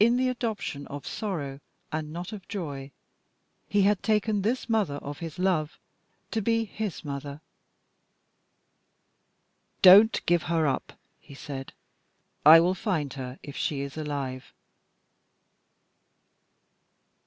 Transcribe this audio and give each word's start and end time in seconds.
In 0.00 0.16
the 0.16 0.30
adoption 0.30 0.86
of 0.86 1.06
sorrow, 1.06 1.60
and 1.92 2.10
not 2.10 2.32
of 2.32 2.48
joy, 2.48 2.90
he 3.68 3.82
had 3.82 4.02
taken 4.02 4.40
this 4.40 4.66
mother 4.66 4.94
of 4.94 5.18
his 5.18 5.38
love 5.38 5.78
to 6.30 6.40
be 6.40 6.64
his 6.64 7.04
mother. 7.04 7.42
"Don't 9.82 10.24
give 10.24 10.44
her 10.44 10.66
up," 10.66 10.94
he 11.20 11.34
said. 11.34 11.74
"I 12.46 12.60
will 12.60 12.74
find 12.74 13.12
her 13.12 13.38
if 13.42 13.54
she 13.54 13.82
is 13.82 13.98
alive." 13.98 14.54